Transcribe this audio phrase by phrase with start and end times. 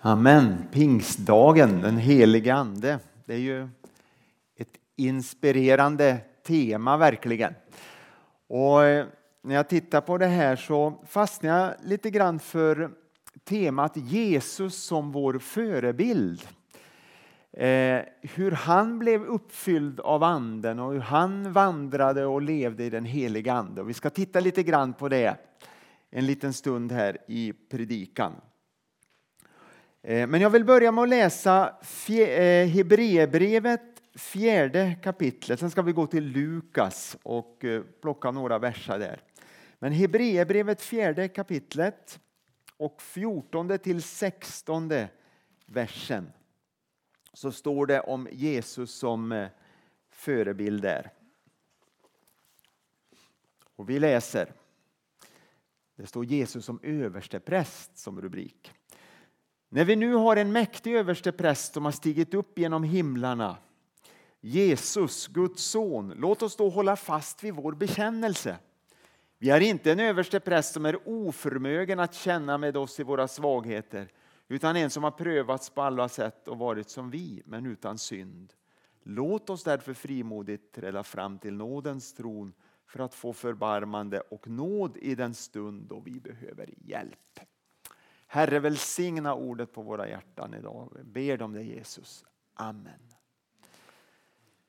[0.00, 0.68] Amen.
[0.72, 2.98] Pingstdagen, den helige Ande.
[3.24, 3.68] Det är ju
[4.56, 7.54] ett inspirerande tema verkligen.
[8.46, 9.06] Och eh,
[9.42, 12.90] när jag tittar på det här så fastnar jag lite grann för
[13.44, 16.42] temat Jesus som vår förebild.
[17.52, 23.04] Eh, hur han blev uppfylld av anden och hur han vandrade och levde i den
[23.04, 23.80] heliga ande.
[23.80, 25.36] Och vi ska titta lite grann på det
[26.10, 28.32] en liten stund här i predikan.
[30.08, 31.76] Eh, men jag vill börja med att läsa
[32.08, 35.60] eh, Hebreerbrevet fjärde kapitlet.
[35.60, 39.22] Sen ska vi gå till Lukas och eh, plocka några verser där.
[39.78, 42.20] Men Hebreerbrevet fjärde kapitlet
[42.76, 44.92] och 14 till 16
[45.66, 46.32] versen
[47.32, 49.48] så står det om Jesus som
[50.10, 51.12] förebild där.
[53.76, 54.52] Och vi läser.
[55.96, 58.72] Det står Jesus som överstepräst som rubrik.
[59.76, 63.56] När vi nu har en mäktig överstepräst som har stigit upp genom himlarna,
[64.40, 68.58] Jesus, Guds son, låt oss då hålla fast vid vår bekännelse.
[69.38, 74.08] Vi har inte en överstepräst som är oförmögen att känna med oss i våra svagheter,
[74.48, 78.52] utan en som har prövats på alla sätt och varit som vi, men utan synd.
[79.02, 82.52] Låt oss därför frimodigt träda fram till nådens tron
[82.86, 87.40] för att få förbarmande och nåd i den stund då vi behöver hjälp.
[88.26, 90.92] Herre välsigna ordet på våra hjärtan idag.
[90.96, 92.24] Vi ber om det Jesus.
[92.54, 93.14] Amen.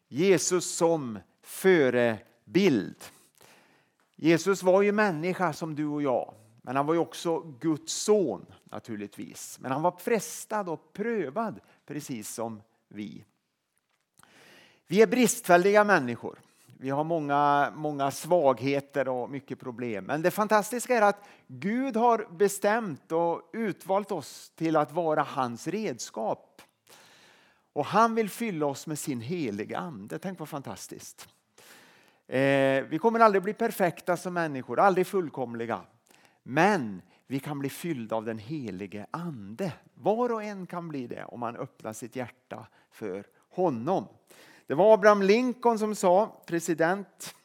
[0.08, 3.04] Jesus som förebild.
[4.16, 6.34] Jesus var ju människa som du och jag.
[6.62, 9.60] Men han var ju också Guds son naturligtvis.
[9.60, 13.26] Men han var frestad och prövad precis som vi.
[14.88, 16.40] Vi är bristfälliga människor.
[16.80, 20.06] Vi har många, många svagheter och mycket problem.
[20.06, 25.68] Men det fantastiska är att Gud har bestämt och utvalt oss till att vara hans
[25.68, 26.62] redskap.
[27.74, 30.20] Och han vill fylla oss med sin heliga ande.
[30.20, 31.28] Tänk vad fantastiskt.
[32.28, 35.82] Eh, vi kommer aldrig bli perfekta som människor, aldrig fullkomliga.
[36.44, 39.74] Men vi kan bli fyllda av den helige ande.
[39.94, 44.08] Var och en kan bli det om man öppnar sitt hjärta för honom.
[44.68, 47.36] Det var Abraham Lincoln som sa, president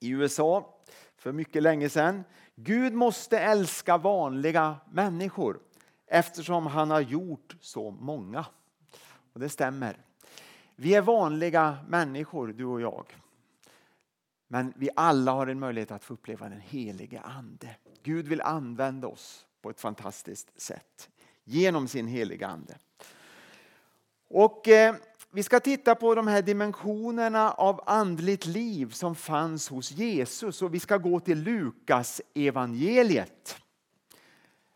[0.00, 0.74] i USA
[1.16, 2.24] för mycket länge sedan.
[2.54, 5.60] Gud måste älska vanliga människor
[6.06, 8.46] eftersom han har gjort så många.
[9.32, 9.96] Och det stämmer.
[10.76, 13.16] Vi är vanliga människor, du och jag.
[14.48, 17.76] Men vi alla har en möjlighet att få uppleva den helige Ande.
[18.02, 21.08] Gud vill använda oss på ett fantastiskt sätt
[21.44, 22.78] genom sin heliga Ande.
[24.28, 24.94] Och eh,
[25.34, 30.74] vi ska titta på de här dimensionerna av andligt liv som fanns hos Jesus och
[30.74, 33.56] vi ska gå till Lukas evangeliet.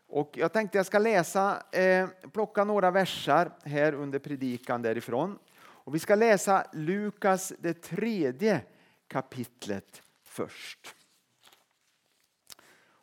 [0.07, 5.39] Och jag tänkte jag ska läsa, eh, plocka några versar här under predikan därifrån.
[5.59, 8.61] Och vi ska läsa Lukas det tredje
[9.07, 10.95] kapitlet först.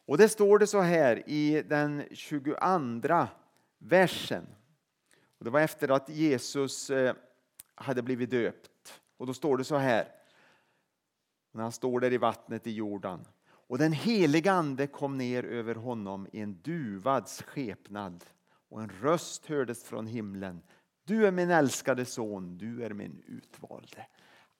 [0.06, 3.28] Och det står det så här i den 22
[3.78, 4.46] versen.
[5.38, 7.14] Och det var efter att Jesus eh,
[7.76, 9.00] hade blivit döpt.
[9.16, 10.08] Och då står det så här,
[11.52, 13.24] när han står där i vattnet i Jordan.
[13.48, 18.24] Och den heliga ande kom ner över honom i en duvads skepnad
[18.68, 20.62] och en röst hördes från himlen.
[21.04, 24.06] Du är min älskade son, du är min utvalde.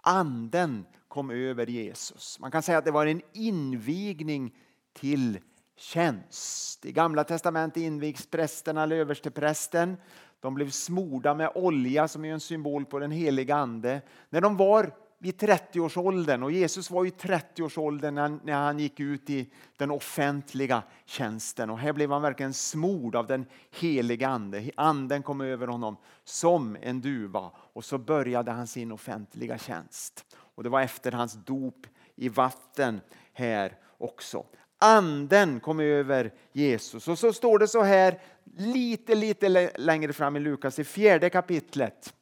[0.02, 2.38] Anden kom över Jesus.
[2.40, 4.54] Man kan säga att det var en invigning
[4.92, 5.38] till
[5.76, 6.86] tjänst.
[6.86, 9.96] I Gamla testamentet invigs prästerna eller översteprästen
[10.40, 14.02] de blev smorda med olja som är en symbol på den heliga ande.
[14.30, 19.50] När de var vid 30-årsåldern och Jesus var i 30-årsåldern när han gick ut i
[19.76, 21.70] den offentliga tjänsten.
[21.70, 24.70] Och här blev han verkligen smord av den heliga ande.
[24.76, 30.36] Anden kom över honom som en duva och så började han sin offentliga tjänst.
[30.38, 33.00] Och det var efter hans dop i vatten
[33.32, 34.44] här också.
[34.78, 37.08] Anden kom över Jesus.
[37.08, 38.20] Och så står det så här
[38.56, 42.14] lite, lite längre fram i Lukas, i fjärde kapitlet.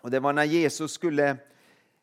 [0.00, 1.36] Och det var när Jesus skulle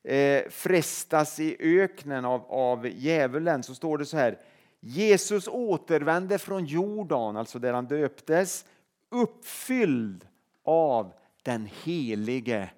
[0.04, 4.40] eh, frestas i öknen av, av djävulen, så står det så här.
[4.80, 8.66] Jesus återvände från Jordan, alltså där han döptes,
[9.10, 10.28] uppfylld
[10.63, 11.13] av
[11.44, 12.69] den helige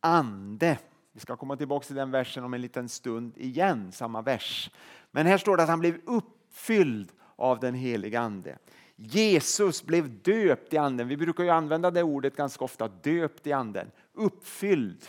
[0.00, 0.78] Ande.
[1.12, 4.70] Vi ska komma tillbaka till den versen om en liten stund igen, samma vers.
[5.10, 8.58] Men här står det att han blev uppfylld av den helige Ande.
[9.04, 11.08] Jesus blev döpt i anden.
[11.08, 13.90] Vi brukar ju använda det ordet ganska ofta, döpt i anden.
[14.12, 15.04] Uppfylld.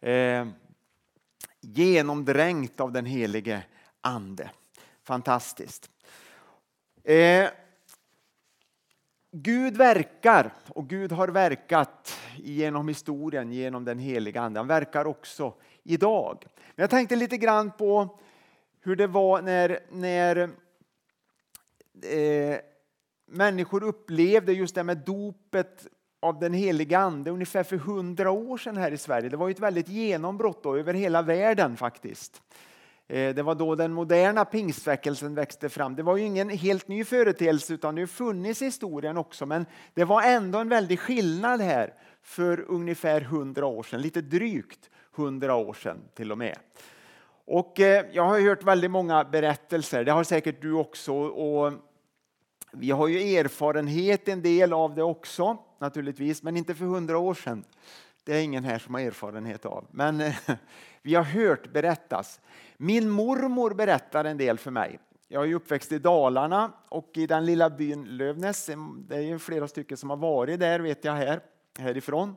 [0.00, 0.46] Eh,
[1.60, 3.62] genomdränkt av den helige
[4.00, 4.50] ande.
[5.02, 5.90] Fantastiskt.
[7.04, 7.48] Eh,
[9.30, 14.60] Gud verkar och Gud har verkat genom historien, genom den heliga Ande.
[14.60, 16.44] Han verkar också idag.
[16.74, 18.18] Jag tänkte lite grann på
[18.80, 20.36] hur det var när, när
[22.02, 22.58] eh,
[23.32, 25.86] människor upplevde just det med dopet
[26.20, 29.28] av den heliga Ande ungefär för hundra år sedan här i Sverige.
[29.28, 32.42] Det var ett väldigt genombrott då, över hela världen faktiskt.
[33.08, 35.96] Eh, det var då den moderna pingstväckelsen växte fram.
[35.96, 39.66] Det var ju ingen helt ny företeelse utan det har funnits i historien också men
[39.94, 45.54] det var ändå en väldig skillnad här för ungefär hundra år sedan, lite drygt hundra
[45.54, 46.58] år sedan till och med.
[47.44, 51.14] Och eh, jag har hört väldigt många berättelser, det har säkert du också.
[51.14, 51.72] Och
[52.72, 57.34] vi har ju erfarenhet en del av det också naturligtvis, men inte för hundra år
[57.34, 57.64] sedan.
[58.24, 60.34] Det är ingen här som har erfarenhet av, men eh,
[61.02, 62.40] vi har hört berättas.
[62.76, 64.98] Min mormor berättar en del för mig.
[65.28, 68.70] Jag är uppväxt i Dalarna och i den lilla byn Lövnäs.
[69.08, 71.40] Det är ju flera stycken som har varit där vet jag här,
[71.78, 72.36] härifrån.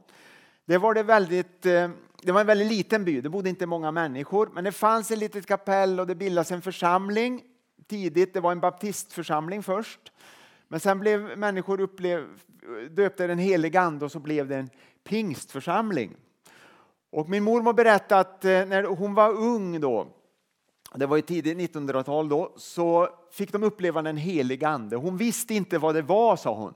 [0.66, 1.90] Det var, det, väldigt, eh,
[2.22, 5.18] det var en väldigt liten by, det bodde inte många människor, men det fanns ett
[5.18, 7.44] litet kapell och det bildades en församling
[7.88, 8.34] tidigt.
[8.34, 10.12] Det var en baptistförsamling först,
[10.68, 12.28] men sen blev människor upplev,
[12.90, 14.70] döpte den helige ande och så blev det en
[15.04, 16.16] pingstförsamling.
[17.10, 20.08] Och min mormor berättade att eh, när hon var ung då,
[20.96, 24.96] det var i tidigt 1900-tal då, så fick de uppleva den helige ande.
[24.96, 26.74] Hon visste inte vad det var, sa hon.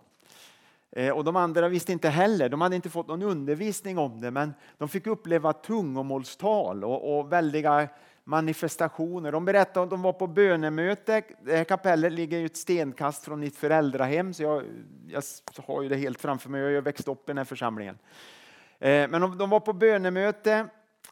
[0.92, 4.32] Eh, och de andra visste inte heller, de hade inte fått någon undervisning om det,
[4.32, 7.88] men de fick uppleva tungomålstal och, och väldiga
[8.30, 9.32] manifestationer.
[9.32, 11.22] De berättade att de var på bönemöte.
[11.42, 14.64] Det här kapellet ligger ju ett stenkast från mitt föräldrahem, så jag,
[15.08, 15.24] jag
[15.66, 16.62] har ju det helt framför mig.
[16.62, 17.98] Jag har växt upp i den här församlingen.
[18.80, 20.66] Eh, men de, de var på bönemöte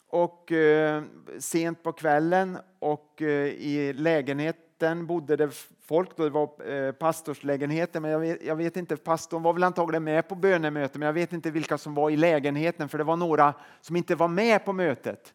[0.09, 1.03] och eh,
[1.39, 5.49] sent på kvällen och eh, i lägenheten bodde det
[5.85, 6.17] folk.
[6.17, 10.27] Då det var eh, men jag vet, jag vet, inte, pastorn var väl antagligen med
[10.27, 13.53] på bönemötet, men jag vet inte vilka som var i lägenheten, för det var några
[13.81, 15.33] som inte var med på mötet.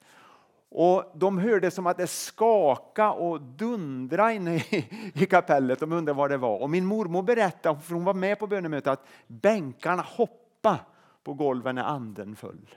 [0.74, 5.80] Och De hörde som att det skaka och dundra inne i, i kapellet.
[5.80, 6.58] De undrade vad det var.
[6.58, 10.78] Och min mormor berättade, för hon var med på bönemötet, att bänkarna hoppade
[11.24, 12.74] på golven när anden föll.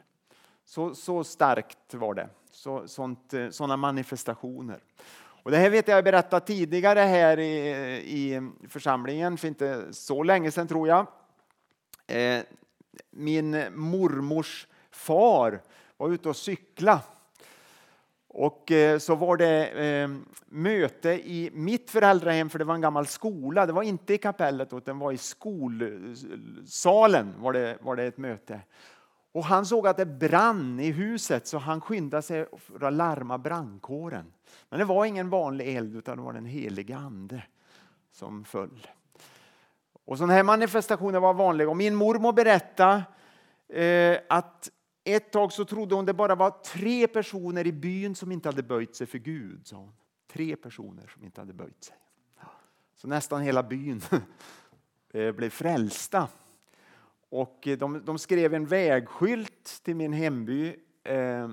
[0.66, 2.30] Så, så starkt var det.
[2.52, 4.80] Så, sånt, eh, såna manifestationer.
[5.44, 10.52] Och det här vet jag berättat tidigare här i, i församlingen för inte så länge
[10.52, 11.08] sedan tror jag.
[12.08, 12.44] Eh,
[13.12, 15.62] min mormors far
[15.98, 17.02] var ute och cykla.
[18.38, 20.10] Och eh, så var det eh,
[20.46, 23.66] möte i mitt föräldrahem, för det var en gammal skola.
[23.66, 25.94] Det var inte i kapellet, utan det var i skolsalen
[27.38, 28.60] var det, var det ett möte.
[29.32, 33.38] Och han såg att det brann i huset så han skyndade sig för att larma
[33.38, 34.34] brandkåren.
[34.70, 37.44] Men det var ingen vanlig eld utan det var den helige ande
[38.12, 38.88] som föll.
[40.06, 41.70] Och sådana här manifestationer var vanliga.
[41.70, 43.04] Och min mormor berättade
[43.70, 44.70] eh, att
[45.06, 48.64] ett tag så trodde hon det bara var tre personer i byn som inte hade
[48.64, 49.68] böjt sig för Gud.
[49.68, 49.94] Sa hon.
[50.28, 51.96] Tre personer som inte hade böjt sig.
[52.96, 54.02] Så nästan hela byn
[55.14, 56.28] eh, blev frälsta.
[57.30, 61.50] Och eh, de, de skrev en vägskylt till min hemby eh, eh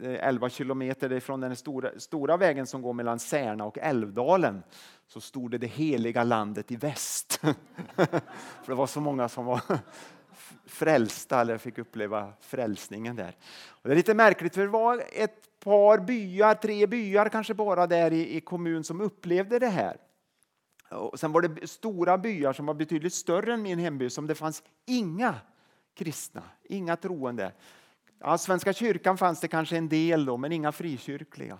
[0.00, 4.62] 11 kilometer från den stora, stora vägen som går mellan Särna och Älvdalen
[5.06, 7.32] så stod det det heliga landet i väst.
[7.94, 9.60] För det var så många som var
[10.68, 13.36] frälsta eller fick uppleva frälsningen där.
[13.68, 17.86] Och det är lite märkligt för det var ett par byar, tre byar kanske bara
[17.86, 19.96] där i, i kommun som upplevde det här.
[20.90, 24.34] Och sen var det stora byar som var betydligt större än min hemby som det
[24.34, 25.34] fanns inga
[25.94, 27.52] kristna, inga troende.
[28.18, 31.58] Ja, Svenska kyrkan fanns det kanske en del då, men inga frikyrkliga.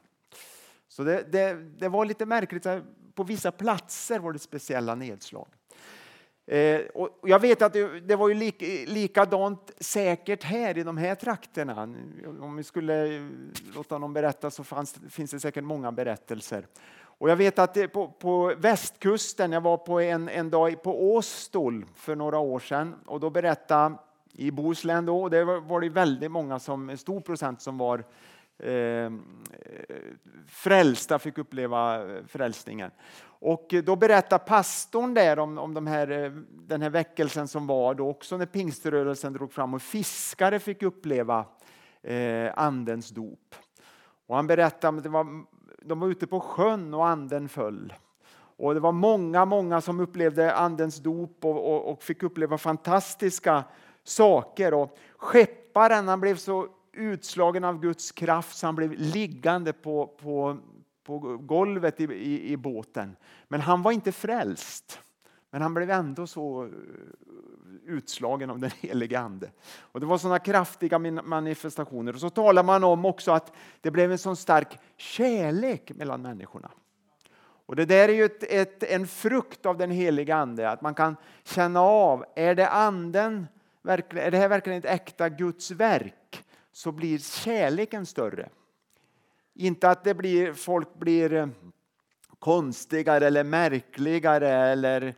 [0.88, 2.66] Så det, det, det var lite märkligt.
[3.14, 5.48] På vissa platser var det speciella nedslag.
[6.48, 10.96] Eh, och jag vet att det, det var ju lik, likadant säkert här i de
[10.96, 11.82] här trakterna.
[12.40, 13.28] Om vi skulle
[13.74, 16.66] låta någon berätta så fanns, finns det säkert många berättelser.
[17.00, 21.86] Och jag vet att på, på västkusten, jag var på en, en dag på Åstol
[21.94, 23.94] för några år sedan och då berättade
[24.32, 28.04] i Bohuslän då, och det var det väldigt många, som, en stor procent som var
[28.58, 29.12] eh,
[30.46, 32.90] frälsta, fick uppleva eh, frälsningen.
[33.40, 37.94] Och då berättar pastorn där om, om de här, eh, den här väckelsen som var
[37.94, 41.44] då också när pingströrelsen drog fram och fiskare fick uppleva
[42.02, 43.54] eh, andens dop.
[44.26, 45.26] Och han berättar att var,
[45.82, 47.92] de var ute på sjön och anden föll.
[48.58, 53.64] Och det var många, många som upplevde andens dop och, och, och fick uppleva fantastiska
[54.04, 54.74] saker.
[54.74, 60.56] Och skepparen han blev så utslagen av Guds kraft så han blev liggande på, på,
[61.08, 63.16] på golvet i, i, i båten.
[63.48, 65.00] Men han var inte frälst.
[65.50, 66.70] Men han blev ändå så eh,
[67.86, 69.50] utslagen av den helige Ande.
[69.80, 72.14] Och det var sådana kraftiga manifestationer.
[72.14, 76.70] Och så talar man om också att det blev en sån stark kärlek mellan människorna.
[77.66, 80.94] Och Det där är ju ett, ett, en frukt av den heliga Ande, att man
[80.94, 83.46] kan känna av, är det anden,
[83.82, 88.48] är det här verkligen ett äkta Guds verk, så blir kärleken större.
[89.60, 91.48] Inte att det blir, folk blir eh,
[92.38, 95.14] konstigare eller märkligare eller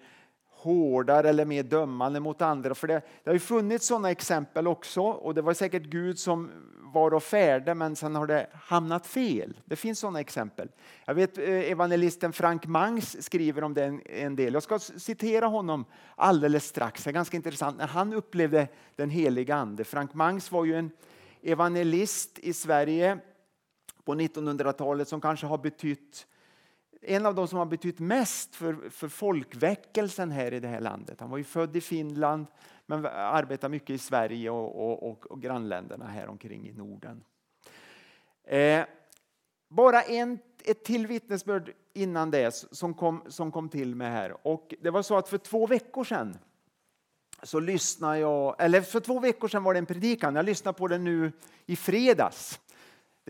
[0.48, 2.74] hårdare eller mer dömande mot andra.
[2.74, 6.50] För det, det har ju funnits sådana exempel också och det var säkert Gud som
[6.82, 9.60] var och färde men sen har det hamnat fel.
[9.64, 10.68] Det finns sådana exempel.
[11.04, 14.54] Jag vet eh, evangelisten Frank Mangs skriver om det en del.
[14.54, 15.84] Jag ska citera honom
[16.16, 17.04] alldeles strax.
[17.04, 19.84] Det är ganska intressant när han upplevde den heliga ande.
[19.84, 20.90] Frank Mangs var ju en
[21.42, 23.18] evangelist i Sverige
[24.10, 26.26] på 1900-talet som kanske har betytt
[27.02, 31.20] en av de som har betytt mest för, för folkväckelsen här i det här landet.
[31.20, 32.46] Han var ju född i Finland
[32.86, 37.24] men arbetar mycket i Sverige och, och, och grannländerna här omkring i Norden.
[38.44, 38.84] Eh,
[39.68, 44.46] bara en, ett till vittnesbörd innan det som kom, som kom till mig här.
[44.46, 46.38] Och det var så att för två veckor sedan
[47.42, 50.88] så lyssnade jag, eller för två veckor sedan var det en predikan, jag lyssnade på
[50.88, 51.32] den nu
[51.66, 52.60] i fredags.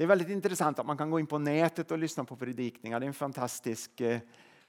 [0.00, 3.00] Det är väldigt intressant att man kan gå in på nätet och lyssna på predikningar.
[3.00, 4.18] Det är en fantastisk eh,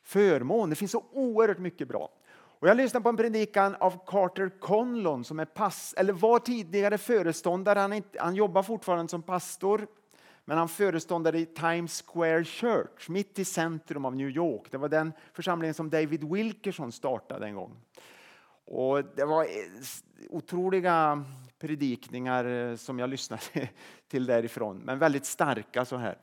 [0.03, 0.69] förmån.
[0.69, 2.09] Det finns så oerhört mycket bra.
[2.33, 6.97] Och jag lyssnade på en predikan av Carter Conlon som är pass, eller var tidigare
[6.97, 7.79] föreståndare.
[7.79, 9.87] Han, inte, han jobbar fortfarande som pastor
[10.45, 14.71] men han föreståndade i Times Square Church mitt i centrum av New York.
[14.71, 17.77] Det var den församlingen som David Wilkerson startade en gång.
[18.73, 19.49] Och det var eh,
[20.29, 21.23] otroliga
[21.59, 23.41] predikningar eh, som jag lyssnade
[24.07, 26.17] till därifrån, men väldigt starka så här.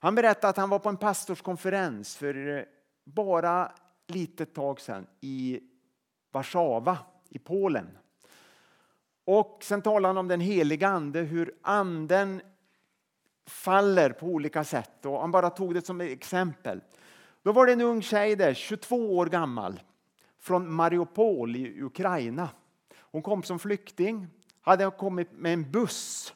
[0.00, 2.64] Han berättade att han var på en pastorskonferens för eh,
[3.04, 3.72] bara
[4.06, 5.60] litet tag sedan i
[6.32, 7.98] Warszawa i Polen.
[9.24, 12.42] Och sen talade han om den heliga ande, hur anden
[13.46, 15.06] faller på olika sätt.
[15.06, 16.80] Och han bara tog det som ett exempel.
[17.42, 19.80] Då var det en ung tjej där, 22 år gammal,
[20.42, 22.48] från Mariupol i Ukraina.
[22.98, 24.26] Hon kom som flykting,
[24.60, 26.34] hade kommit med en buss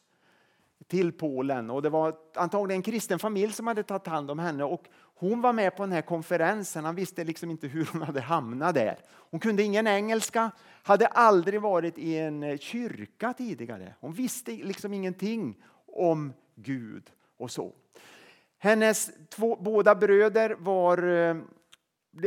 [0.87, 4.65] till Polen och det var antagligen en kristen familj som hade tagit hand om henne
[4.65, 4.85] och
[5.19, 6.85] hon var med på den här konferensen.
[6.85, 8.99] Han visste liksom inte hur hon hade hamnat där.
[9.11, 10.51] Hon kunde ingen engelska,
[10.83, 13.95] hade aldrig varit i en eh, kyrka tidigare.
[14.01, 17.73] Hon visste liksom ingenting om Gud och så.
[18.59, 21.37] Hennes två, båda bröder var, eh,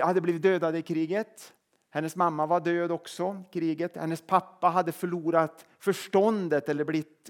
[0.01, 1.53] hade blivit dödade i kriget.
[1.89, 3.97] Hennes mamma var död också i kriget.
[3.97, 7.29] Hennes pappa hade förlorat förståndet eller blivit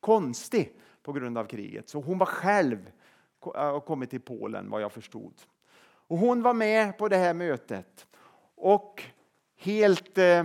[0.00, 1.88] konstig på grund av kriget.
[1.88, 2.90] Så hon var själv
[3.54, 5.34] äh, och kommit till Polen vad jag förstod.
[6.08, 8.06] Och hon var med på det här mötet
[8.54, 9.02] och
[9.56, 10.44] helt eh,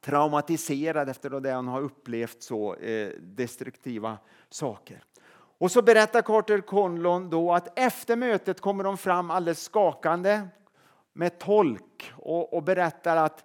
[0.00, 5.04] traumatiserad efter det hon har upplevt så eh, destruktiva saker.
[5.58, 10.40] Och så berättar Carter Conlon då att efter mötet kommer de fram alldeles skakande
[11.12, 13.44] med tolk och, och berättar att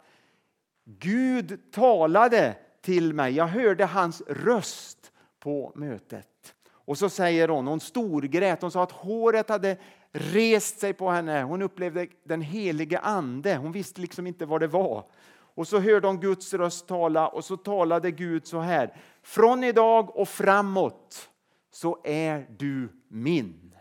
[0.85, 3.33] Gud talade till mig.
[3.33, 6.53] Jag hörde hans röst på mötet.
[6.69, 9.77] Och så säger hon, hon storgrät, hon sa att håret hade
[10.11, 11.43] rest sig på henne.
[11.43, 15.03] Hon upplevde den helige ande, hon visste liksom inte vad det var.
[15.29, 18.97] Och så hörde hon Guds röst tala och så talade Gud så här.
[19.21, 21.29] Från idag och framåt
[21.71, 23.75] så är du min.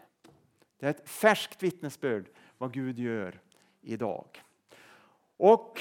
[0.80, 2.26] Det är ett färskt vittnesbörd
[2.58, 3.40] vad Gud gör
[3.86, 4.42] idag.
[5.36, 5.80] Och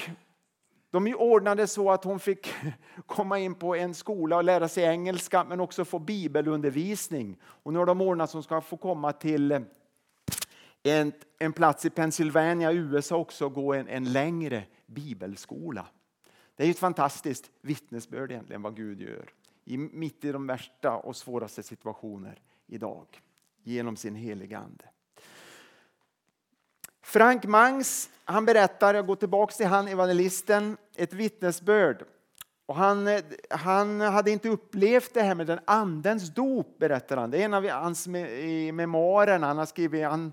[0.90, 2.54] de ordnade så att hon fick
[3.06, 7.38] komma in på en skola och lära sig engelska men också få bibelundervisning.
[7.42, 9.60] Och nu har de ordnat så hon ska få komma till eh,
[10.82, 15.86] en, en plats i Pennsylvania, USA också, och gå en, en längre bibelskola.
[16.56, 19.30] Det är ett fantastiskt vittnesbörd egentligen vad Gud gör
[19.64, 23.06] i, mitt i de värsta och svåraste situationer idag
[23.62, 24.84] genom sin heliga Ande.
[27.06, 32.04] Frank Mangs han berättar, jag går tillbaka till han evangelisten, ett vittnesbörd.
[32.66, 33.08] Och han,
[33.50, 37.30] han hade inte upplevt det här med den andens dop, berättar han.
[37.30, 38.06] Det är en av hans
[38.72, 39.38] memoarer.
[39.38, 40.32] Han har skrivit, han,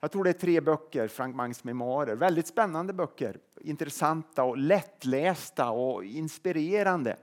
[0.00, 2.16] jag tror det är tre böcker, Frank Mangs memoarer.
[2.16, 3.36] Väldigt spännande böcker.
[3.60, 7.16] Intressanta och lättlästa och inspirerande.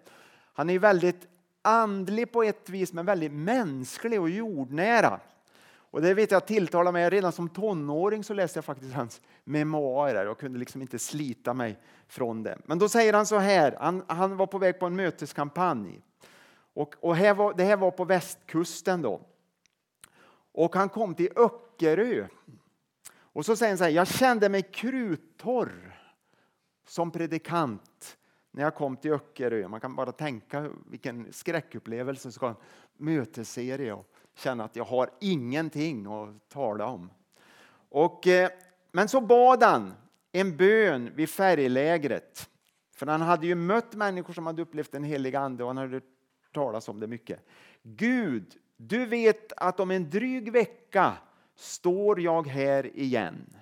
[0.54, 1.28] Han är väldigt
[1.62, 5.20] andlig på ett vis, men väldigt mänsklig och jordnära.
[5.96, 7.10] Och det vet jag tilltalar mig.
[7.10, 11.80] Redan som tonåring så läste jag faktiskt hans memoarer och kunde liksom inte slita mig
[12.08, 12.58] från det.
[12.66, 16.02] Men då säger han så här, han, han var på väg på en möteskampanj.
[16.74, 19.22] Och, och här var, det här var på västkusten då.
[20.52, 22.28] Och han kom till Öckerö.
[23.18, 26.00] Och så säger han så här, jag kände mig kruttorr
[26.88, 28.18] som predikant
[28.52, 29.68] när jag kom till Öckerö.
[29.68, 32.56] Man kan bara tänka vilken skräckupplevelse så en
[32.98, 37.10] mötesserie och känna att jag har ingenting att tala om.
[37.90, 38.50] Och, eh,
[38.92, 39.94] men så bad han
[40.32, 42.50] en bön vid färglägret.
[42.96, 46.02] För han hade ju mött människor som hade upplevt den heliga ande och han hade
[46.54, 47.46] talat om det mycket.
[47.84, 51.14] Gud, du vet att om en dryg vecka
[51.56, 53.56] står jag här igen.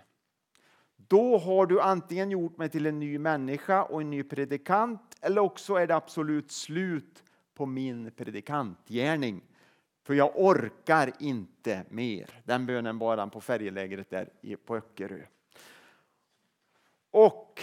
[0.96, 5.42] Då har du antingen gjort mig till en ny människa och en ny predikant eller
[5.42, 9.42] också är det absolut slut på min predikantgärning.
[10.03, 12.29] För jag orkar inte mer.
[12.43, 14.29] Den bönen bad han på färjelägret där
[14.65, 15.22] på Öckerö.
[17.12, 17.62] Och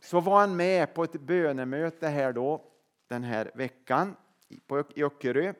[0.00, 2.64] så var han med på ett bönemöte här då
[3.08, 4.16] den här veckan
[4.66, 5.54] på Öckerö.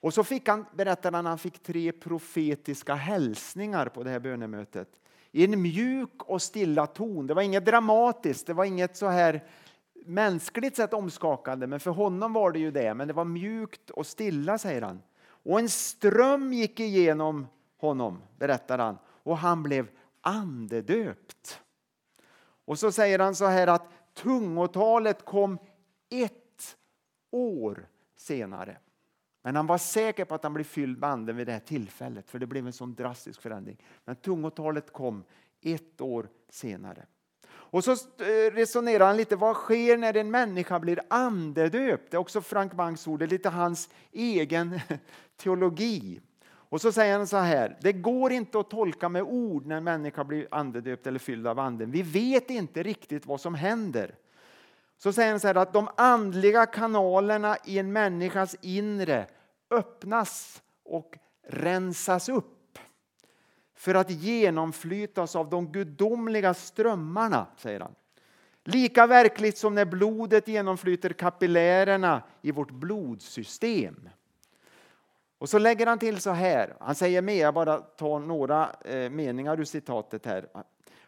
[0.00, 4.88] Och så fick han, berättade han, han fick tre profetiska hälsningar på det här bönemötet.
[5.32, 7.26] I en mjuk och stilla ton.
[7.26, 9.44] Det var inget dramatiskt, det var inget så här
[10.06, 12.94] mänskligt sett omskakande, men för honom var det ju det.
[12.94, 15.02] Men det var mjukt och stilla, säger han.
[15.48, 19.88] Och en ström gick igenom honom, berättar han, och han blev
[20.20, 21.60] andedöpt.
[22.64, 25.58] Och så säger han så här att tungotalet kom
[26.10, 26.76] ett
[27.30, 28.76] år senare.
[29.42, 32.30] Men han var säker på att han blev fylld med anden vid det här tillfället,
[32.30, 33.82] för det blev en sån drastisk förändring.
[34.04, 35.24] Men tungotalet kom
[35.60, 37.06] ett år senare.
[37.70, 42.10] Och så eh, resonerar han lite, vad sker när en människa blir andedöpt?
[42.10, 44.80] Det är också Frank Banks ord, det är lite hans egen
[45.38, 46.20] teologi.
[46.44, 49.84] Och så säger han så här, det går inte att tolka med ord när en
[49.84, 51.90] människa blir andedöpt eller fylld av anden.
[51.90, 54.14] Vi vet inte riktigt vad som händer.
[54.98, 59.26] Så säger han så här att de andliga kanalerna i en människas inre
[59.70, 61.18] öppnas och
[61.48, 62.78] rensas upp
[63.74, 67.94] för att genomflytas av de gudomliga strömmarna, säger han.
[68.64, 74.08] Lika verkligt som när blodet genomflyter kapillärerna i vårt blodsystem.
[75.38, 79.10] Och så lägger han till så här, han säger mer, jag bara tar några eh,
[79.10, 80.48] meningar ur citatet här.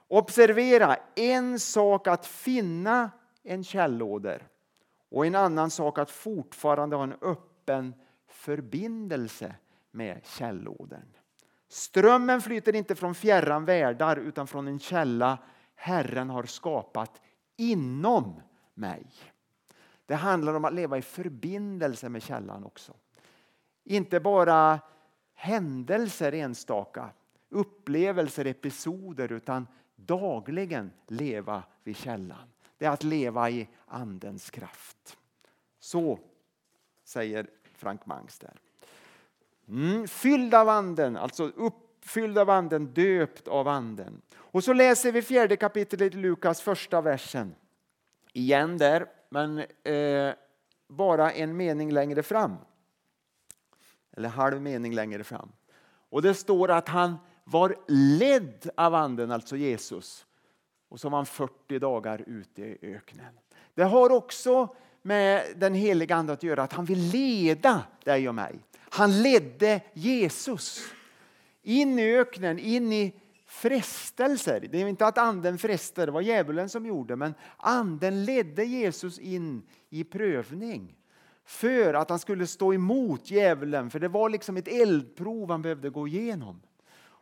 [0.09, 3.11] Observera, en sak att finna
[3.43, 4.49] en källåder
[5.11, 7.95] och en annan sak att fortfarande ha en öppen
[8.29, 9.55] förbindelse
[9.91, 11.17] med källådern.
[11.69, 15.39] Strömmen flyter inte från fjärran världar utan från en källa
[15.75, 17.21] Herren har skapat
[17.57, 18.41] inom
[18.75, 19.07] mig.
[20.07, 22.95] Det handlar om att leva i förbindelse med källan också.
[23.91, 24.81] Inte bara
[25.35, 27.11] händelser enstaka,
[27.49, 32.53] upplevelser, episoder utan dagligen leva vid källan.
[32.79, 35.17] Det är att leva i Andens kraft.
[35.81, 36.19] Så
[37.05, 38.61] säger Frank Mangs där.
[39.69, 44.23] Mm, fylld av anden, alltså uppfylld av anden, döpt av anden.
[44.35, 47.55] Och så läser vi fjärde kapitlet i Lukas första versen.
[48.33, 50.35] Igen där, men eh,
[50.89, 52.57] bara en mening längre fram.
[54.17, 55.53] Eller halv mening längre fram.
[56.11, 57.77] Och det står att han var
[58.19, 60.27] ledd av anden, alltså Jesus.
[60.89, 63.39] Och så var han 40 dagar ute i öknen.
[63.75, 68.35] Det har också med den heliga ande att göra att han vill leda dig och
[68.35, 68.59] mig.
[68.91, 70.81] Han ledde Jesus
[71.63, 74.69] in i öknen, in i frestelser.
[74.71, 79.19] Det är inte att anden frestade, det var djävulen som gjorde, men anden ledde Jesus
[79.19, 80.97] in i prövning
[81.51, 85.91] för att han skulle stå emot djävulen, för det var liksom ett eldprov han behövde
[85.91, 86.61] gå igenom.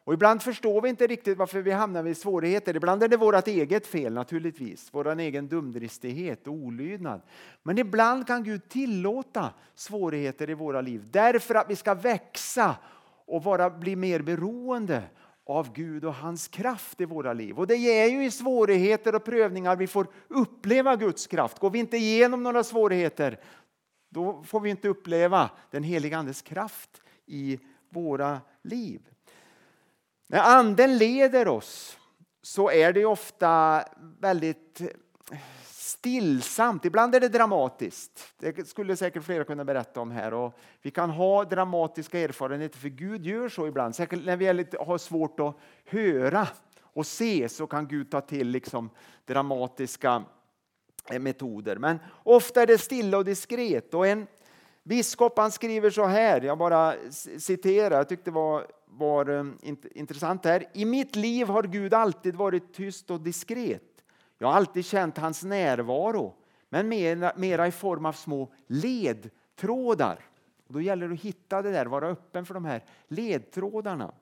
[0.04, 2.76] Och ibland förstår vi inte riktigt varför vi hamnar i svårigheter.
[2.76, 7.20] Ibland är det vårt eget fel naturligtvis, vår egen dumdristighet och olydnad.
[7.62, 12.76] Men ibland kan Gud tillåta svårigheter i våra liv därför att vi ska växa
[13.26, 15.02] och vara, bli mer beroende
[15.46, 17.58] av Gud och hans kraft i våra liv.
[17.58, 21.58] Och det är ju i svårigheter och prövningar vi får uppleva Guds kraft.
[21.58, 23.38] Går vi inte igenom några svårigheter,
[24.09, 29.09] då får vi inte uppleva den heliga Andes kraft i våra liv.
[30.27, 31.99] När anden leder oss
[32.42, 33.85] så är det ofta
[34.21, 34.83] väldigt
[35.64, 36.85] stillsamt.
[36.85, 38.33] Ibland är det dramatiskt.
[38.38, 40.35] Det skulle säkert flera kunna berätta om här.
[40.35, 43.94] Och vi kan ha dramatiska erfarenheter, för Gud gör så ibland.
[43.94, 46.49] Särskilt när vi lite, har svårt att höra
[46.81, 48.90] och se så kan Gud ta till liksom
[49.25, 50.25] dramatiska
[51.11, 51.77] Eh, metoder.
[51.77, 53.94] Men ofta är det stilla och diskret.
[53.94, 54.27] Och en
[54.83, 56.94] biskop han skriver så här, jag bara
[57.38, 59.44] citerar, jag tyckte det var var eh,
[59.94, 60.64] intressant här.
[60.73, 63.83] I mitt liv har Gud alltid varit tyst och diskret.
[64.38, 66.35] Jag har alltid känt hans närvaro,
[66.68, 70.27] men mera, mera i form av små ledtrådar.
[70.66, 74.14] Och då gäller det att hitta det där, vara öppen för de här ledtrådarna.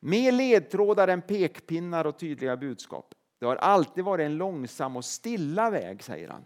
[0.00, 3.14] Mer ledtrådar än pekpinnar och tydliga budskap.
[3.38, 6.44] Det har alltid varit en långsam och stilla väg, säger han.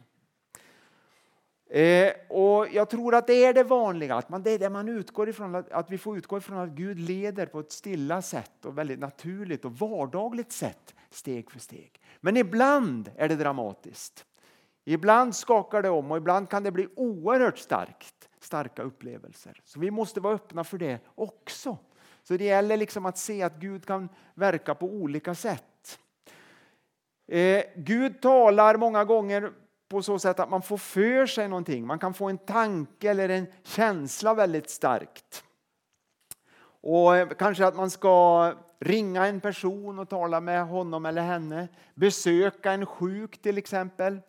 [1.70, 4.88] Eh, och Jag tror att det är det vanliga, att man, det är det man
[4.88, 8.78] utgår ifrån, att, vi får utgå ifrån att Gud leder på ett stilla sätt och
[8.78, 12.00] väldigt naturligt och vardagligt sätt, steg för steg.
[12.20, 14.24] Men ibland är det dramatiskt.
[14.84, 19.60] Ibland skakar det om och ibland kan det bli oerhört starkt, starka upplevelser.
[19.64, 21.78] Så vi måste vara öppna för det också.
[22.22, 25.69] Så det gäller liksom att se att Gud kan verka på olika sätt.
[27.30, 29.52] Eh, Gud talar många gånger
[29.88, 31.86] på så sätt att man får för sig någonting.
[31.86, 35.44] Man kan få en tanke eller en känsla väldigt starkt.
[36.82, 41.68] Och eh, Kanske att man ska ringa en person och tala med honom eller henne.
[41.94, 44.20] Besöka en sjuk till exempel.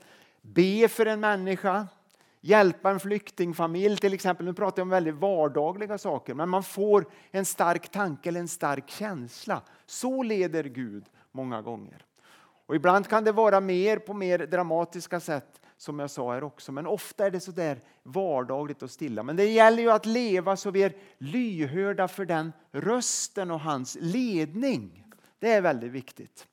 [0.42, 1.88] Be för en människa.
[2.42, 4.46] Hjälpa en flyktingfamilj till exempel.
[4.46, 6.34] Nu pratar jag om väldigt vardagliga saker.
[6.34, 9.62] Men man får en stark tanke eller en stark känsla.
[9.86, 12.06] Så leder Gud många gånger.
[12.72, 16.72] Och ibland kan det vara mer på mer dramatiska sätt som jag sa här också.
[16.72, 19.24] Men ofta är det så där vardagligt och stilla.
[19.24, 23.98] Men det gäller ju att leva så vi är lyhörda för den rösten och hans
[24.02, 25.06] ledning.
[25.40, 26.48] Det är väldigt viktigt.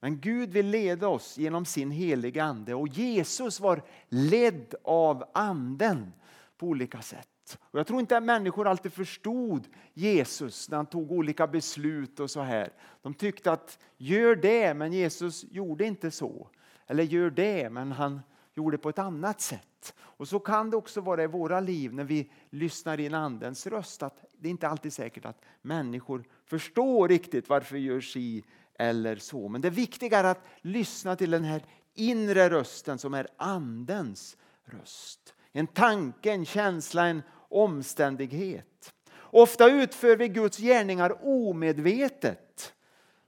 [0.00, 6.12] Men Gud vill leda oss genom sin heliga Ande och Jesus var ledd av Anden
[6.58, 7.28] på olika sätt.
[7.60, 12.30] Och jag tror inte att människor alltid förstod Jesus när han tog olika beslut och
[12.30, 12.72] så här.
[13.02, 16.48] De tyckte att gör det, men Jesus gjorde inte så.
[16.86, 18.20] Eller gör det, men han
[18.54, 19.94] gjorde på ett annat sätt.
[20.00, 24.02] Och så kan det också vara i våra liv när vi lyssnar in Andens röst.
[24.02, 29.16] Att det är inte alltid säkert att människor förstår riktigt varför vi gör si eller
[29.16, 29.48] så.
[29.48, 31.62] Men det viktiga är att lyssna till den här
[31.94, 35.34] inre rösten som är Andens röst.
[35.52, 38.94] En tanke, en känsla, en omständighet.
[39.16, 42.74] Ofta utför vi Guds gärningar omedvetet.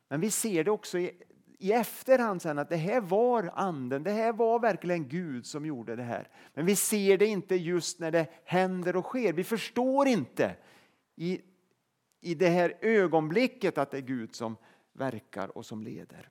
[0.09, 1.13] Men vi ser det också i,
[1.59, 5.97] i efterhand sen att det här var anden, det här var verkligen Gud som gjorde
[5.97, 6.29] det här.
[6.55, 9.33] Men vi ser det inte just när det händer och sker.
[9.33, 10.57] Vi förstår inte
[11.17, 11.41] i,
[12.21, 14.57] i det här ögonblicket att det är Gud som
[14.93, 16.29] verkar och som leder.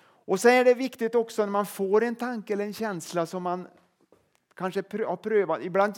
[0.00, 3.42] Och sen är det viktigt också när man får en tanke eller en känsla som
[3.42, 3.68] man
[4.58, 5.62] kanske har prövat.
[5.62, 5.94] Ibland,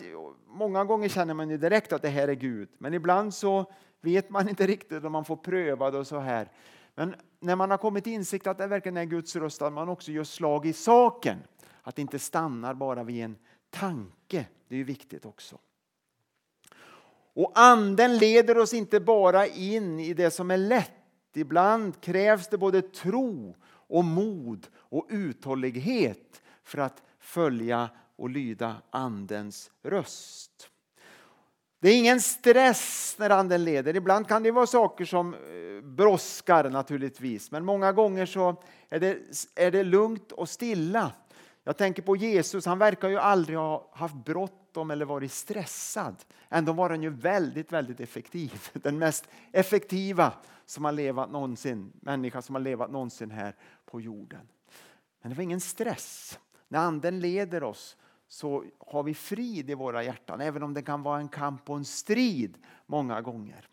[0.46, 4.30] många gånger känner man ju direkt att det här är Gud, men ibland så vet
[4.30, 6.48] man inte riktigt om man får pröva det och så här.
[6.94, 9.88] Men när man har kommit till insikt att det verkligen är Guds röst, att man
[9.88, 11.38] också gör slag i saken.
[11.82, 13.36] Att det inte stannar bara vid en
[13.70, 14.46] tanke.
[14.68, 15.58] Det är ju viktigt också.
[17.34, 20.92] Och anden leder oss inte bara in i det som är lätt.
[21.34, 29.70] Ibland krävs det både tro och mod och uthållighet för att följa och lyda Andens
[29.82, 30.70] röst.
[31.80, 33.96] Det är ingen stress när Anden leder.
[33.96, 39.18] Ibland kan det vara saker som eh, brådskar naturligtvis, men många gånger så är det,
[39.54, 41.12] är det lugnt och stilla.
[41.64, 46.16] Jag tänker på Jesus, han verkar ju aldrig ha haft bråttom eller varit stressad.
[46.48, 48.68] Ändå var han ju väldigt, väldigt effektiv.
[48.72, 50.32] Den mest effektiva
[50.66, 53.56] som har levat någonsin, människa som har levat någonsin här
[53.86, 54.48] på jorden.
[55.22, 56.38] Men det var ingen stress.
[56.68, 57.96] När anden leder oss
[58.32, 61.76] så har vi frid i våra hjärtan, även om det kan vara en kamp och
[61.76, 63.68] en strid många gånger.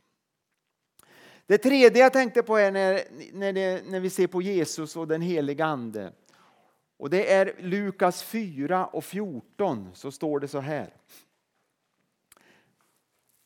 [1.45, 3.01] Det tredje jag tänkte på är när,
[3.33, 6.13] när, det, när vi ser på Jesus och den heliga Ande.
[6.97, 10.93] Och det är Lukas 4 och 14, så står det så här.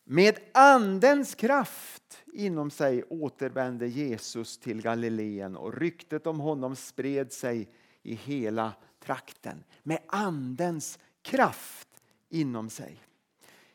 [0.03, 7.69] Med Andens kraft inom sig återvände Jesus till Galileen och ryktet om honom spred sig
[8.03, 8.73] i hela
[9.05, 11.87] trakten med Andens kraft
[12.29, 12.97] inom sig.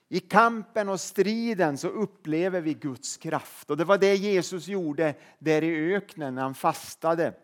[0.08, 3.70] I kampen och striden så upplever vi Guds kraft.
[3.70, 7.34] Och Det var det Jesus gjorde där i öknen när han fastade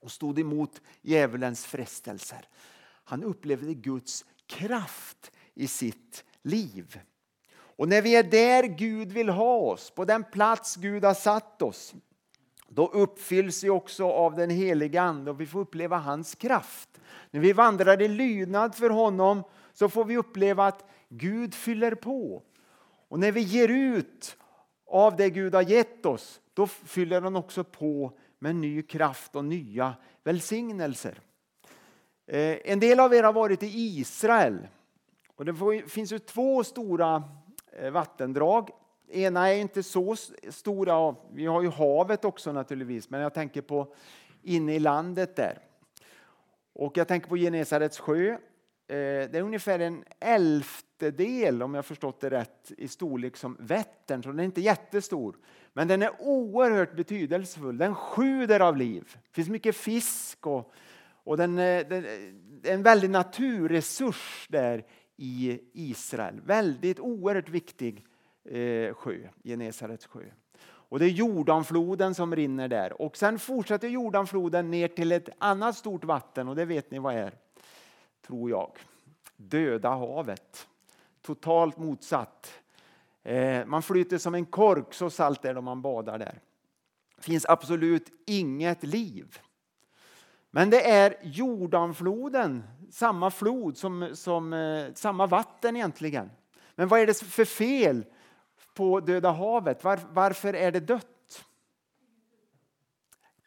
[0.00, 2.48] och stod emot djävulens frestelser.
[3.04, 7.00] Han upplevde Guds kraft i sitt liv.
[7.52, 11.62] Och när vi är där Gud vill ha oss, på den plats Gud har satt
[11.62, 11.94] oss,
[12.72, 17.00] då uppfylls vi också av den heliga Ande och vi får uppleva hans kraft.
[17.30, 22.42] När vi vandrar i lydnad för honom så får vi uppleva att Gud fyller på.
[23.08, 24.36] Och när vi ger ut
[24.86, 29.44] av det Gud har gett oss, då fyller han också på med ny kraft och
[29.44, 31.20] nya välsignelser.
[32.26, 34.66] Eh, en del av er har varit i Israel.
[35.36, 37.22] Och det finns ju två stora
[37.72, 38.70] eh, vattendrag
[39.10, 40.16] ena är inte så
[40.48, 43.94] stora, vi har ju havet också naturligtvis, men jag tänker på
[44.42, 45.58] inne i landet där.
[46.72, 48.30] Och jag tänker på Genesarets sjö.
[48.30, 48.36] Eh,
[48.88, 54.28] det är ungefär en elftedel, om jag förstått det rätt, i storlek som Vättern, så
[54.28, 55.36] den är inte jättestor.
[55.72, 57.78] Men den är oerhört betydelsefull.
[57.78, 59.08] Den sjuder av liv.
[59.14, 60.72] Det finns mycket fisk och,
[61.24, 64.84] och den, eh, den är en väldig naturresurs där
[65.16, 66.40] i Israel.
[66.44, 68.06] Väldigt oerhört viktig
[68.44, 70.24] eh, sjö, Genesarets sjö.
[70.62, 73.02] Och det är Jordanfloden som rinner där.
[73.02, 77.14] Och sen fortsätter Jordanfloden ner till ett annat stort vatten och det vet ni vad
[77.14, 77.34] är,
[78.26, 78.72] tror jag.
[79.36, 80.68] Döda havet.
[81.22, 82.52] Totalt motsatt.
[83.22, 86.40] Eh, man flyter som en kork, så salt är det om man badar där.
[87.16, 89.38] Det finns absolut inget liv.
[90.50, 96.30] Men det är Jordanfloden, samma flod som, som eh, samma vatten egentligen.
[96.74, 98.04] Men vad är det för fel
[98.80, 99.84] på Döda havet?
[99.84, 101.44] Var, varför är det dött?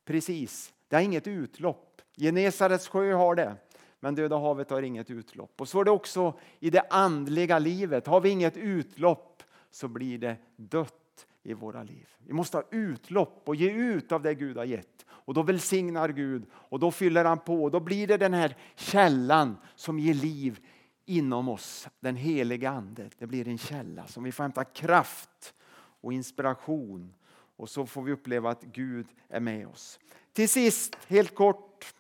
[0.05, 2.01] Precis, det har inget utlopp.
[2.17, 3.55] Genesarets sjö har det,
[3.99, 5.61] men Döda havet har inget utlopp.
[5.61, 8.07] Och så är det också i det andliga livet.
[8.07, 12.09] Har vi inget utlopp så blir det dött i våra liv.
[12.17, 15.05] Vi måste ha utlopp och ge ut av det Gud har gett.
[15.09, 17.69] Och då välsignar Gud och då fyller han på.
[17.69, 20.59] Då blir det den här källan som ger liv
[21.05, 23.09] inom oss, den heliga Ande.
[23.17, 25.53] Det blir en källa som vi får hämta kraft
[26.01, 27.13] och inspiration
[27.55, 29.99] och så får vi uppleva att Gud är med oss.
[30.33, 31.93] Till sist, helt kort,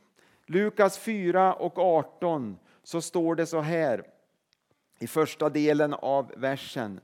[0.45, 4.03] Lukas 4 och 18 så står det så här
[4.99, 6.99] i första delen av versen.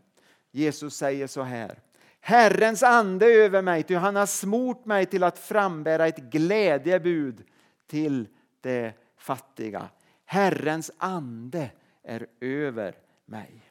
[0.52, 1.80] Jesus säger så här.
[2.20, 7.44] Herrens ande över mig, ty han har smort mig till att frambära ett glädjebud
[7.88, 8.28] till
[8.62, 9.90] de fattiga.
[10.26, 11.70] Herrens ande
[12.10, 12.96] är över
[13.26, 13.62] mig.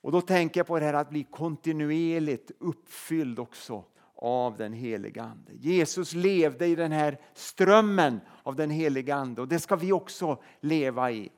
[0.00, 5.22] Och då tänker jag på det här att bli kontinuerligt uppfylld också av den heliga
[5.22, 5.52] Ande.
[5.52, 10.42] Jesus levde i den här strömmen av den heliga Ande och det ska vi också
[10.60, 11.30] leva i.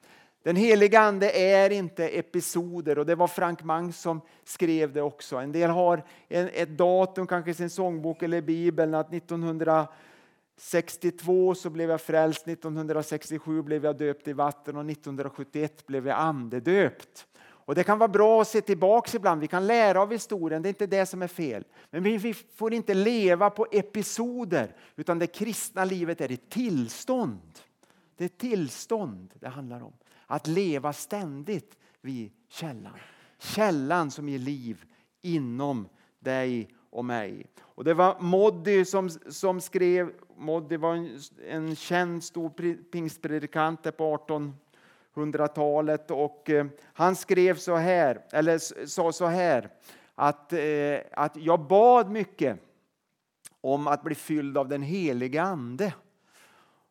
[0.43, 5.37] Den heliga Ande är inte episoder och det var Frank Mang som skrev det också.
[5.37, 9.13] En del har ett datum, kanske i sin sångbok eller Bibeln, att
[10.57, 16.19] 1962 så blev jag frälst, 1967 blev jag döpt i vatten och 1971 blev jag
[16.19, 17.27] andedöpt.
[17.65, 20.67] Och det kan vara bra att se tillbaka ibland, vi kan lära av historien, det
[20.67, 21.65] är inte det som är fel.
[21.91, 27.59] Men vi får inte leva på episoder, utan det kristna livet är ett tillstånd.
[28.17, 29.93] Det är tillstånd det handlar om.
[30.27, 32.99] Att leva ständigt vid källan.
[33.39, 34.85] Källan som ger liv
[35.21, 35.89] inom
[36.19, 37.47] dig och mig.
[37.61, 40.13] Och det var Moddy som, som skrev,
[40.43, 42.51] Moddy var en, en känd stor
[42.91, 44.17] pingstpredikant på
[45.15, 49.71] 1800-talet och eh, han skrev så här, eller sa så här
[50.15, 52.59] att, eh, att jag bad mycket
[53.61, 55.95] om att bli fylld av den heliga Ande.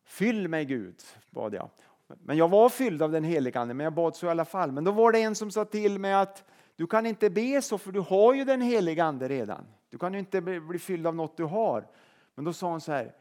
[0.04, 1.70] Fyll mig Gud, bad jag.
[2.06, 4.72] Men jag var fylld av den helige Ande, men jag bad så i alla fall.
[4.72, 6.44] Men då var det en som sa till mig att
[6.76, 9.66] du kan inte be så för du har ju den helige Ande redan.
[9.90, 11.86] Du kan ju inte bli fylld av något du har.
[12.34, 13.12] Men då sa hon så här,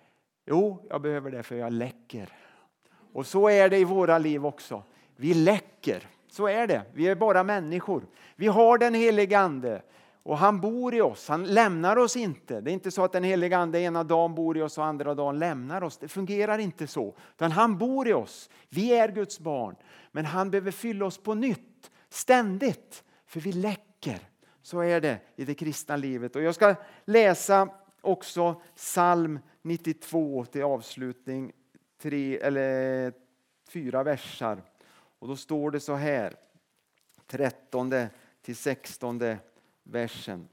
[0.46, 2.30] jo jag behöver det för jag läcker.
[3.14, 4.84] Och så är det i våra liv också.
[5.16, 6.82] Vi läcker, så är det.
[6.94, 8.06] Vi är bara människor.
[8.36, 9.82] Vi har den helige Ande.
[10.24, 12.62] Och han bor i oss, han lämnar oss inte.
[12.62, 15.16] Det är inte så att den helige ande ena dagen bor i oss och andra
[15.16, 15.98] dagen lämnar oss.
[15.98, 17.16] Det fungerar inte så.
[17.36, 18.50] Utan han bor i oss.
[18.70, 19.76] Vi är Guds barn.
[20.12, 23.04] Men han behöver fylla oss på nytt, ständigt.
[23.26, 24.20] För vi läcker.
[24.62, 26.36] Så är det i det kristna livet.
[26.36, 26.76] Och jag ska
[27.06, 27.70] läsa
[28.02, 31.52] också psalm 92 till avslutning.
[31.98, 33.14] Tre, eller
[33.70, 34.64] fyra versar.
[35.20, 36.36] Och då står det så här.
[37.28, 37.94] 13
[38.42, 39.22] till 16
[39.84, 40.48] versen.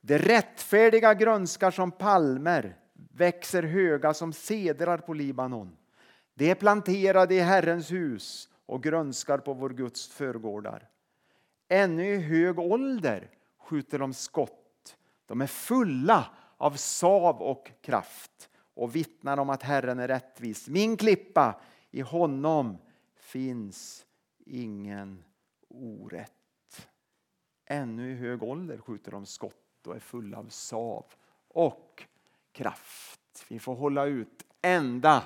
[0.00, 5.76] Det rättfärdiga grönskar som palmer, växer höga som sedrar på Libanon.
[6.34, 10.88] De är planterade i Herrens hus och grönskar på vår Guds förgårdar.
[11.72, 14.96] Ännu i hög ålder skjuter de skott.
[15.26, 20.68] De är fulla av sav och kraft och vittnar om att Herren är rättvis.
[20.68, 22.78] Min klippa i honom
[23.16, 24.06] finns
[24.46, 25.24] ingen
[25.68, 26.88] orätt.
[27.64, 31.04] Ännu i hög ålder skjuter de skott och är fulla av sav
[31.48, 32.02] och
[32.52, 33.44] kraft.
[33.48, 35.22] Vi får hålla ut ända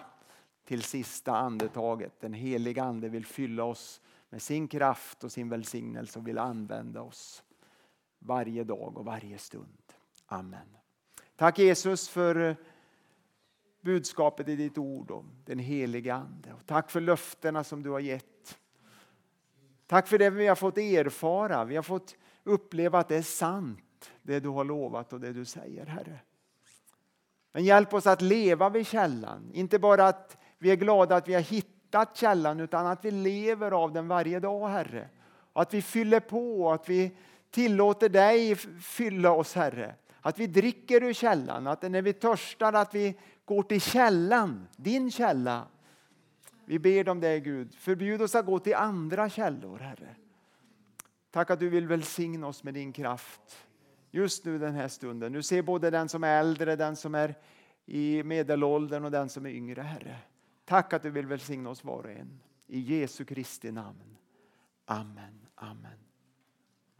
[0.64, 2.20] till sista andetaget.
[2.20, 7.02] Den heliga Ande vill fylla oss med sin kraft och sin välsignelse och vill använda
[7.02, 7.42] oss
[8.18, 9.92] varje dag och varje stund.
[10.26, 10.76] Amen.
[11.36, 12.56] Tack Jesus för eh,
[13.80, 16.52] budskapet i ditt ord om den helige Ande.
[16.52, 18.58] Och tack för löftena som du har gett.
[19.86, 21.64] Tack för det vi har fått erfara.
[21.64, 25.44] Vi har fått uppleva att det är sant, det du har lovat och det du
[25.44, 26.20] säger, Herre.
[27.52, 29.50] Men hjälp oss att leva vid källan.
[29.52, 31.75] Inte bara att vi är glada att vi har hittat
[32.14, 35.08] källan utan att vi lever av den varje dag, Herre.
[35.52, 37.16] Att vi fyller på, att vi
[37.50, 39.94] tillåter dig fylla oss, Herre.
[40.20, 45.10] Att vi dricker ur källan, att när vi törstar att vi går till källan, din
[45.10, 45.66] källa.
[46.64, 47.74] Vi ber om det Gud.
[47.74, 50.16] Förbjud oss att gå till andra källor, Herre.
[51.30, 53.66] Tack att du vill välsigna oss med din kraft
[54.10, 55.32] just nu den här stunden.
[55.32, 57.34] Du ser både den som är äldre, den som är
[57.86, 60.16] i medelåldern och den som är yngre, Herre.
[60.66, 62.40] Tack att du vill välsigna oss var och en.
[62.66, 64.16] I Jesu Kristi namn.
[64.84, 65.46] Amen.
[65.54, 66.05] Amen.